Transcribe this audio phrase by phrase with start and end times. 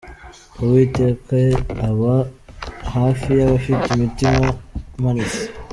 [0.63, 1.37] Uwiteka
[1.87, 2.15] aba
[2.93, 4.45] hafi y’abafite imitima
[4.97, 5.41] imenetse.